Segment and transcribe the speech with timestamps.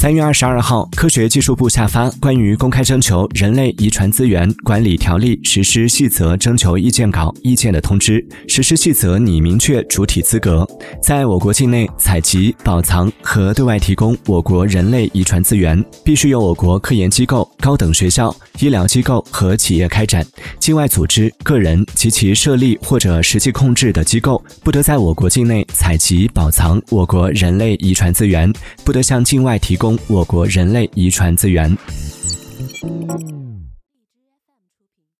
[0.00, 8.26] 三月二十二号，科学技术部下发关于公开征求人类遗传资源管理条例实施细则征求意见稿意见的通知。
[8.48, 10.66] 实施细则拟明确主体资格，
[11.02, 20.26] 在我国境内采集、保藏和对外提供我国人类遗传资源，必须由我国科研机构、高等学校、医疗机构和企业开展。
[20.58, 28.50] 境外组织、个人及其设立或者实际控制的机构，不得在我国境内采集、保藏我国人类遗传资源，
[28.82, 31.76] 不得向境外提供我国人类遗传资源。